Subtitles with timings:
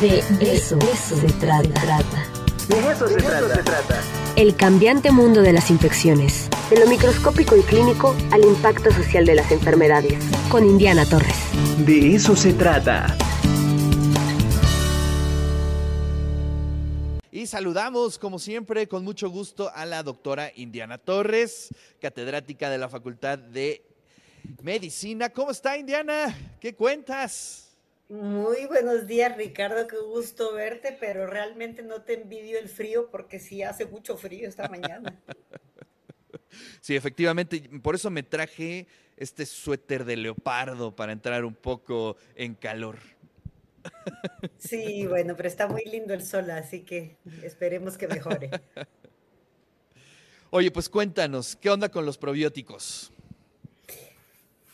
[0.00, 2.26] De eso, se trata.
[2.68, 4.02] De eso, se, trata.
[4.36, 6.50] El cambiante mundo de las infecciones.
[6.68, 10.22] De lo microscópico y clínico al impacto social de las enfermedades.
[10.50, 11.36] Con Indiana Torres.
[11.78, 13.16] De eso se trata.
[17.32, 21.70] Y saludamos, como siempre, con mucho gusto a la doctora Indiana Torres,
[22.02, 23.82] catedrática de la Facultad de
[24.62, 25.30] Medicina.
[25.30, 26.36] ¿Cómo está, Indiana?
[26.60, 27.65] ¿Qué cuentas?
[28.08, 29.88] Muy buenos días, Ricardo.
[29.88, 34.48] Qué gusto verte, pero realmente no te envidio el frío porque sí hace mucho frío
[34.48, 35.20] esta mañana.
[36.80, 37.68] Sí, efectivamente.
[37.82, 38.86] Por eso me traje
[39.16, 42.98] este suéter de leopardo para entrar un poco en calor.
[44.56, 48.50] Sí, bueno, pero está muy lindo el sol, así que esperemos que mejore.
[50.50, 53.12] Oye, pues cuéntanos, ¿qué onda con los probióticos?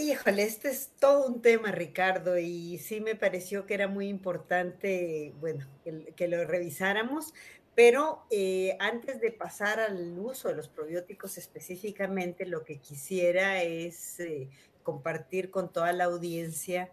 [0.00, 5.34] Híjole, este es todo un tema, Ricardo, y sí me pareció que era muy importante,
[5.40, 5.66] bueno,
[6.14, 7.34] que, lo revisáramos,
[7.74, 14.20] pero eh, antes de pasar al uso de los probióticos específicamente, lo que quisiera es
[14.20, 14.48] eh,
[14.84, 16.92] compartir con toda la audiencia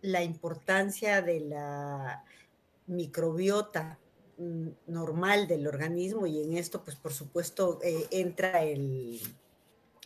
[0.00, 2.24] la importancia de la
[2.86, 3.98] microbiota
[4.38, 9.20] mm, normal del organismo y en esto, pues por supuesto, eh, entra el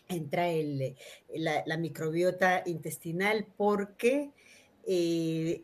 [0.08, 0.96] entra el,
[1.34, 4.30] la, microbiota intestinal porque
[4.86, 5.62] eh,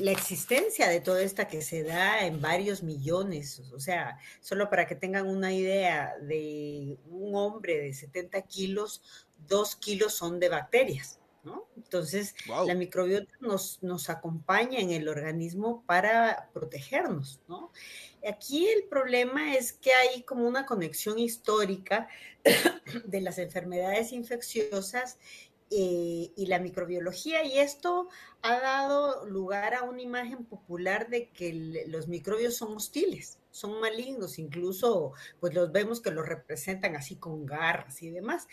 [0.00, 4.86] la existencia de toda esta que se da en varios millones, o sea, solo para
[4.86, 9.02] que tengan una idea de un hombre de 70 kilos,
[9.46, 11.20] dos kilos son de bacterias.
[11.44, 11.68] ¿No?
[11.76, 12.34] Entonces,
[12.66, 17.70] la microbiota nos, nos acompaña en el organismo para protegernos, ¿no?
[18.26, 22.08] Aquí el problema es que hay como una conexión histórica
[23.04, 25.18] de las enfermedades infecciosas
[25.76, 28.08] eh, y la microbiología, y esto
[28.42, 34.38] ha dado lugar a una imagen popular de que los microbios son hostiles, son malignos,
[34.38, 38.46] incluso pues los vemos que los representan así con garras y demás.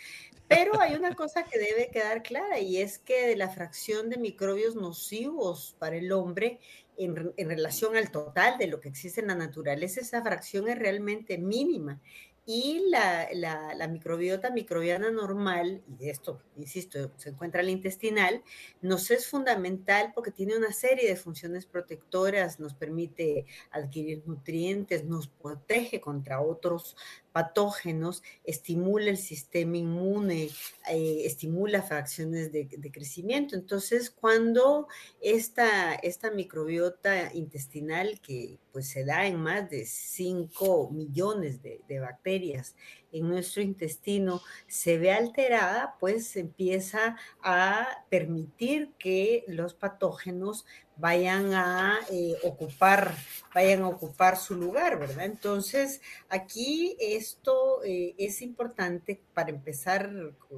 [0.48, 4.16] Pero hay una cosa que debe quedar clara y es que de la fracción de
[4.16, 6.58] microbios nocivos para el hombre
[6.96, 10.76] en, en relación al total de lo que existe en la naturaleza, esa fracción es
[10.76, 12.00] realmente mínima.
[12.44, 18.42] Y la, la, microbiota microbiana normal, y de esto, insisto, se encuentra la intestinal,
[18.80, 25.28] nos es fundamental porque tiene una serie de funciones protectoras, nos permite adquirir nutrientes, nos
[25.28, 26.96] protege contra otros
[27.32, 30.50] patógenos, estimula el sistema inmune,
[30.90, 33.56] eh, estimula fracciones de, crecimiento.
[33.56, 34.86] Entonces, cuando
[35.20, 42.00] esta, esta microbiota intestinal, que pues se da en más de 5 millones de, de
[42.00, 42.74] bacterias
[43.12, 50.64] en nuestro intestino se ve alterada, pues empieza a permitir que los patógenos
[50.96, 53.14] vayan a eh, ocupar,
[53.54, 55.24] vayan a ocupar su lugar, ¿verdad?
[55.24, 60.10] Entonces, aquí esto eh, es importante para empezar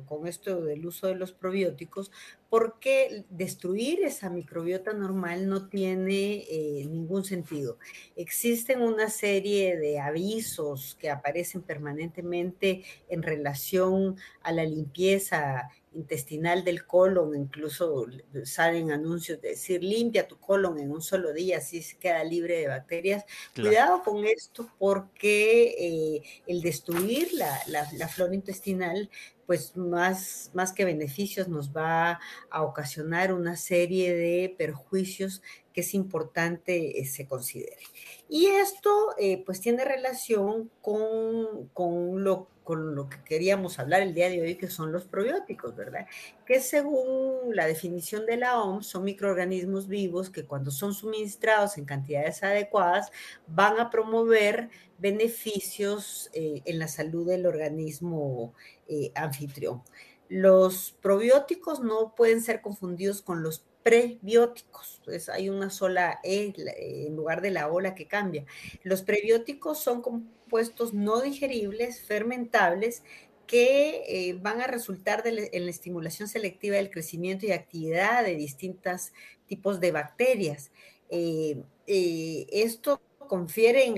[0.07, 2.11] con esto del uso de los probióticos,
[2.55, 7.79] porque destruir esa microbiota normal no tiene eh, ningún sentido.
[8.15, 16.87] Existen una serie de avisos que aparecen permanentemente en relación a la limpieza intestinal del
[16.87, 18.07] colon, incluso
[18.45, 22.59] salen anuncios de decir limpia tu colon en un solo día, así se queda libre
[22.59, 23.25] de bacterias.
[23.55, 29.09] Cuidado con esto porque eh, el destruir la, la, flora intestinal
[29.47, 35.93] pues más, más que beneficios nos va a ocasionar una serie de perjuicios que es
[35.95, 37.83] importante eh, se considere.
[38.29, 44.15] Y esto eh, pues tiene relación con, con, lo, con lo que queríamos hablar el
[44.15, 46.07] día de hoy, que son los probióticos, ¿verdad?
[46.47, 51.85] Que según la definición de la OMS son microorganismos vivos que cuando son suministrados en
[51.85, 53.11] cantidades adecuadas
[53.47, 58.55] van a promover beneficios eh, en la salud del organismo
[58.89, 59.83] eh, anfitrión.
[60.29, 64.97] Los probióticos no pueden ser confundidos con los prebióticos.
[64.99, 68.45] Entonces hay una sola E en lugar de la ola que cambia.
[68.83, 73.05] Los prebióticos son compuestos no digeribles, fermentables,
[73.47, 79.13] que eh, van a resultar en la estimulación selectiva del crecimiento y actividad de distintos
[79.47, 80.71] tipos de bacterias.
[81.11, 83.95] Eh, eh, esto confieren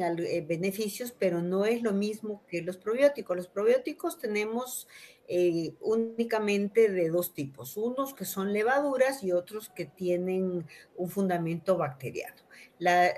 [0.46, 3.36] beneficios, pero no es lo mismo que los probióticos.
[3.36, 4.86] Los probióticos tenemos
[5.28, 10.64] eh, únicamente de dos tipos, unos que son levaduras y otros que tienen
[10.96, 12.36] un fundamento bacteriano.
[12.78, 13.12] La,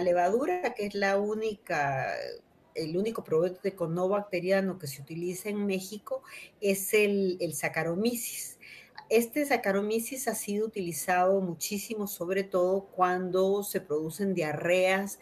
[0.00, 2.14] levadura, que es la única,
[2.78, 6.22] el único probiótico no bacteriano que se utiliza en México,
[6.60, 8.58] es el, el Saccharomyces.
[9.10, 15.18] este Saccharomyces ha sido utilizado muchísimo, sobre todo cuando se producen diarreas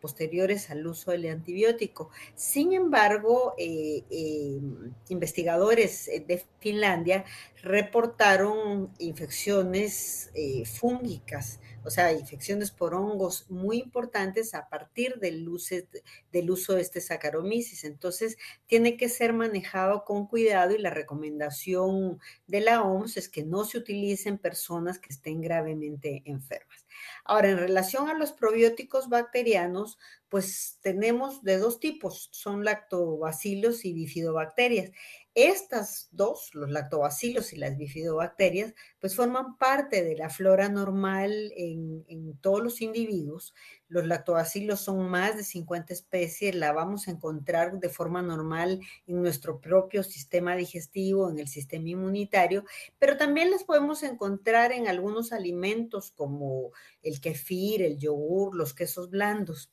[0.00, 2.10] posteriores al uso del antibiótico.
[2.36, 4.60] Sin embargo, eh, eh,
[5.08, 7.24] investigadores de Finlandia
[7.62, 16.74] reportaron infecciones eh, fúngicas, o sea, infecciones por hongos muy importantes a partir del, uso
[16.74, 17.84] de este Saccharomyces.
[17.84, 18.36] Entonces,
[18.66, 22.18] tiene que ser manejado con cuidado y la recomendación
[22.48, 26.86] de la OMS es que no se utilicen personas que estén gravemente enfermas.
[27.24, 29.98] Ahora, en relación a los probióticos bacterianos,
[30.28, 34.90] pues tenemos de dos tipos, son lactobacilos y bifidobacterias.
[35.36, 42.38] Estas dos, los lactobacilos y las bifidobacterias, pues forman parte de la flora normal en,
[42.40, 43.54] todos los individuos.
[43.86, 49.20] Los lactobacilos son más de 50 especies, la vamos a encontrar de forma normal en
[49.20, 52.64] nuestro propio sistema digestivo, en el sistema inmunitario,
[52.98, 56.70] pero también las podemos encontrar en algunos alimentos como
[57.02, 59.70] el kefir, el yogur, los quesos blandos.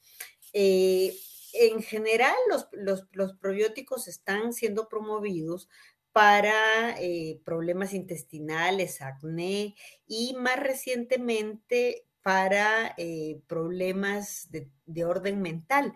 [0.52, 1.16] Eh,
[1.54, 2.36] en general,
[2.72, 3.08] los,
[3.38, 5.70] probióticos están siendo promovidos
[6.12, 9.76] para eh, problemas intestinales, acné
[10.08, 14.70] y más recientemente para eh, problemas de,
[15.06, 15.94] orden mental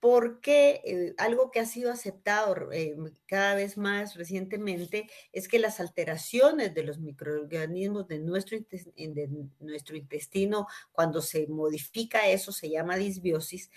[0.00, 5.78] porque eh, algo que ha sido aceptado eh, cada vez más recientemente es que las
[5.78, 9.28] alteraciones de los microorganismos de nuestro, de
[9.60, 13.70] nuestro intestino, cuando se modifica eso, se llama disbiosis,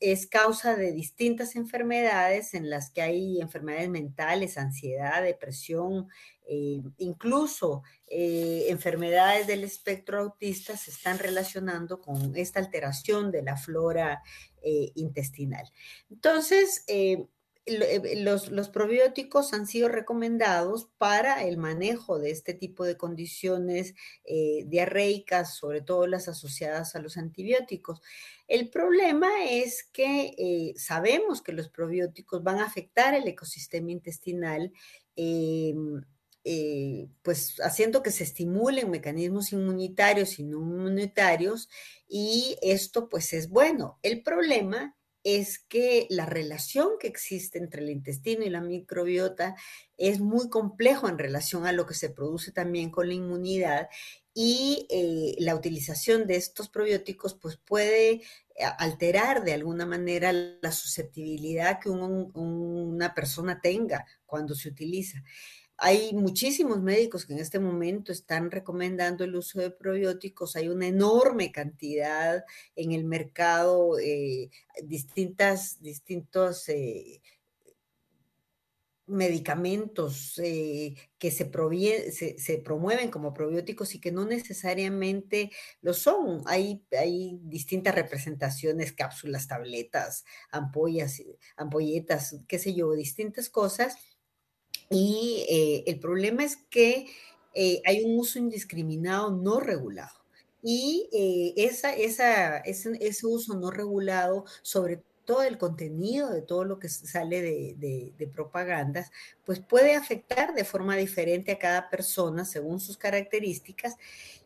[0.00, 6.08] es causa de distintas enfermedades en las que hay enfermedades mentales, ansiedad, depresión,
[6.52, 7.82] eh, incluso
[8.12, 14.20] enfermedades del espectro autista se están relacionando con esta alteración de la flora
[14.62, 15.64] eh, intestinal.
[16.10, 17.24] Entonces, eh,
[17.64, 23.94] eh, los, probióticos han sido recomendados para el manejo de este tipo de condiciones
[24.66, 28.02] diarreicas, sobre todo las asociadas a los antibióticos.
[28.48, 34.72] El problema es que sabemos que los probióticos van a afectar el ecosistema intestinal.
[37.22, 41.68] Pues haciendo que se estimulen mecanismos inmunitarios y no inmunitarios
[42.08, 43.98] y esto pues es bueno.
[44.02, 49.54] El problema es que la relación que existe entre el intestino y la microbiota
[49.98, 53.88] es muy complejo en relación a lo que se produce también con la inmunidad
[54.32, 58.22] y eh, la utilización de estos probióticos pues puede eh,
[58.78, 65.22] alterar de alguna manera la susceptibilidad que una persona tenga cuando se utiliza.
[65.82, 70.54] Hay muchísimos médicos que en este momento están recomendando el uso de probióticos.
[70.54, 72.44] Hay una enorme cantidad
[72.76, 74.50] en el mercado, eh,
[74.84, 77.22] distintas, distintos eh,
[79.06, 81.50] medicamentos eh, que se,
[82.38, 85.50] se, promueven como probióticos y que no necesariamente
[85.80, 86.42] lo son.
[86.44, 91.22] Hay, hay distintas representaciones, cápsulas, tabletas, ampollas,
[91.56, 93.96] ampolletas, qué sé yo, distintas cosas
[94.90, 97.06] y eh, el problema es que
[97.54, 100.10] eh, hay un uso indiscriminado no regulado.
[100.62, 106.64] Y eh, esa, esa, ese, ese, uso no regulado, sobre todo el contenido de todo
[106.64, 109.10] lo que sale de, de, de, propagandas,
[109.46, 113.96] pues puede afectar de forma diferente a cada persona según sus características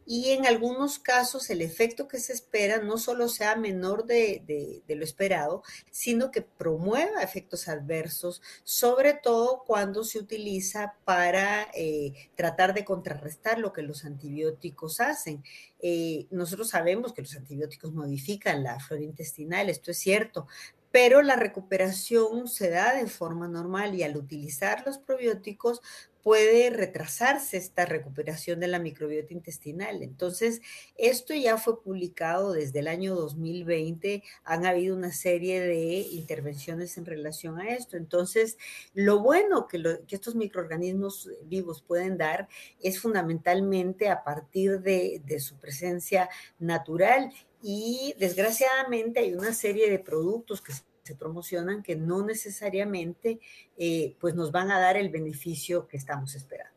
[0.07, 5.05] y en algunos casos el efecto que se espera no solo sea menor de, lo
[5.05, 12.85] esperado, sino que promueva efectos adversos, sobre todo cuando se utiliza para eh, tratar de
[12.85, 15.43] contrarrestar lo que los antibióticos hacen.
[15.81, 20.47] Eh, nosotros sabemos que los antibióticos modifican la flora intestinal, esto es cierto,
[20.95, 25.83] pero la recuperación se da de forma normal y al utilizar los probióticos
[26.25, 30.03] puede retrasarse esta recuperación de la microbiota intestinal.
[30.03, 30.63] Entonces,
[30.97, 34.23] esto ya fue publicado desde el año 2020.
[34.43, 37.99] Han habido una serie de intervenciones en relación a esto.
[37.99, 38.57] Entonces,
[38.95, 42.49] lo bueno que, estos microorganismos vivos pueden dar
[42.81, 47.31] es fundamentalmente a partir de, de su presencia natural
[47.63, 50.83] y desgraciadamente hay una serie de productos que se
[51.15, 53.41] promocionan que no necesariamente
[53.77, 56.73] eh, pues nos van a dar el beneficio que estamos esperando.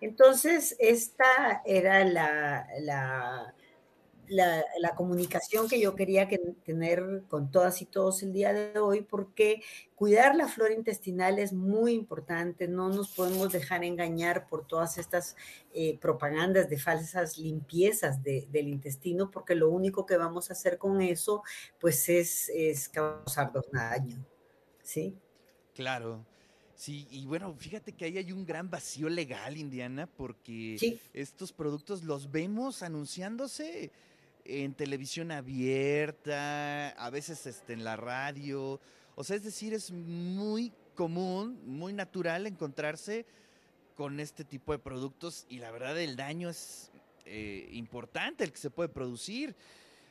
[0.00, 3.54] Entonces, esta era la
[4.30, 6.28] la, comunicación que yo quería
[6.64, 9.62] tener con todas y todos el día de hoy, porque
[9.94, 15.36] cuidar la flora intestinal es muy importante, no nos podemos dejar engañar por todas estas
[15.74, 21.00] eh, propagandas de falsas limpiezas del intestino, porque lo único que vamos a hacer con
[21.02, 21.42] eso,
[21.80, 24.24] pues es, es causarnos daño,
[24.82, 25.16] ¿sí?
[25.74, 26.24] Claro.
[26.74, 30.98] Sí, y bueno, fíjate que ahí hay un gran vacío legal, Indiana, porque Sí.
[31.12, 33.92] estos productos los vemos anunciándose
[34.50, 38.80] en televisión abierta, a veces este, en la radio.
[39.14, 43.24] O sea, es decir, es muy común, muy natural encontrarse
[43.96, 46.90] con este tipo de productos y la verdad el daño es
[47.26, 49.54] eh, importante el que se puede producir.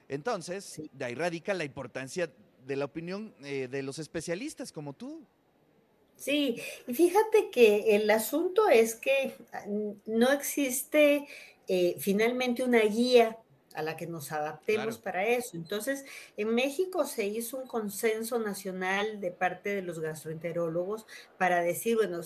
[0.08, 0.89] Entonces, Sí.
[0.93, 2.31] de ahí radica la importancia
[2.65, 5.22] de la opinión eh, de los especialistas como tú.
[6.15, 9.63] Sí, y fíjate que el asunto es que ah,
[10.05, 11.25] no existe
[11.67, 13.38] eh, finalmente una guía
[13.75, 15.03] a la que nos adaptemos Claro.
[15.03, 15.55] para eso.
[15.57, 16.05] Entonces,
[16.38, 21.05] en México se hizo un consenso nacional de parte de los gastroenterólogos
[21.38, 22.21] para decir, bueno,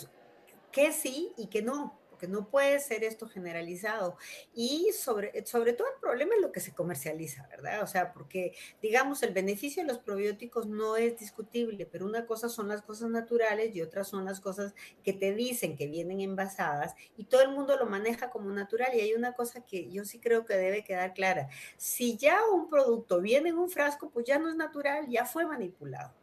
[0.72, 4.18] que sí y que no, porque no puede ser esto generalizado.
[4.54, 7.82] Y sobre, sobre todo el problema es lo que se comercializa, ¿verdad?
[7.82, 8.54] O sea, porque
[8.84, 13.10] digamos, el beneficio de los probióticos no es discutible, pero una cosa son las cosas
[13.10, 17.50] naturales y otras son las cosas que te dicen que vienen envasadas y todo el
[17.50, 18.94] mundo lo maneja como natural.
[18.94, 21.50] Y hay una cosa que yo sí creo que debe quedar clara.
[21.78, 25.48] Si ya un producto viene en un frasco, pues ya no es natural, ya fue
[25.48, 26.14] manipulado.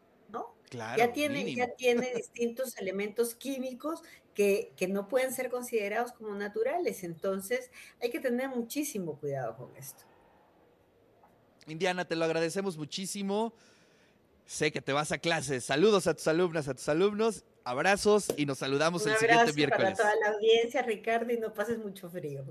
[0.70, 1.58] Claro, ya tiene, mínimo.
[1.58, 4.02] ya tiene distintos elementos químicos
[4.34, 7.04] que, que no pueden ser considerados como naturales.
[7.04, 10.04] Entonces hay que tener muchísimo cuidado con esto.
[11.66, 13.52] Indiana, te lo agradecemos muchísimo.
[14.46, 15.64] Sé que te vas a clases.
[15.64, 17.44] Saludos a tus alumnas, a tus alumnos.
[17.64, 19.98] Abrazos y nos saludamos Un el siguiente abrazo para miércoles.
[19.98, 22.44] toda la audiencia, Ricardo, y no pases mucho frío.